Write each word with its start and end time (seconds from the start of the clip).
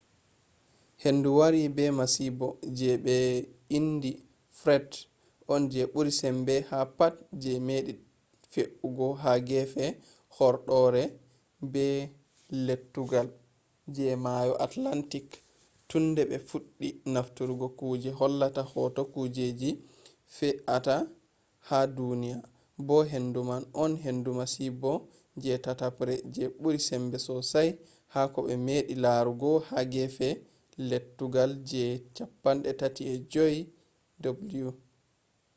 hendu 1.03 1.29
wari 1.39 1.61
be 1.77 1.83
masibo 1.99 2.47
je 2.77 2.89
ɓe 3.05 3.15
indi 3.77 4.11
fred 4.59 4.87
on 5.53 5.61
je 5.71 5.81
ɓuri 5.93 6.11
sembe 6.19 6.53
ha 6.69 6.79
pat 6.97 7.13
je 7.41 7.51
meɗi 7.67 7.93
fe’ugo 8.51 9.07
ha 9.21 9.31
gefe 9.49 9.85
horɗoore 10.37 11.03
be 11.73 11.85
lettugal 12.65 13.27
je 13.95 14.05
mayo 14.23 14.53
atlantik 14.65 15.27
tun 15.89 16.03
de 16.15 16.21
ɓe 16.29 16.37
fuɗɗi 16.49 16.87
nafturgo 17.13 17.67
kuje 17.79 18.09
hollata 18.19 18.61
hoto 18.71 19.01
kujeji 19.13 19.69
fe 20.35 20.47
a 20.75 20.77
ta 20.85 20.95
ha 21.67 21.77
duniya 21.97 22.37
bo 22.87 22.95
hendu 23.11 23.39
man 23.49 23.63
on 23.83 23.91
hendu 24.05 24.31
masibo 24.39 24.91
je 25.41 25.51
tatabre 25.65 26.15
je 26.33 26.43
ɓuri 26.61 26.79
sembe 26.87 27.17
sosai 27.27 27.69
ha 28.13 28.21
koɓe 28.33 28.53
meɗi 28.67 28.93
larugo 29.03 29.49
ha 29.67 29.79
gefe 29.93 30.27
lettugal 30.89 31.51
je 31.69 31.83
35ow 32.43 34.71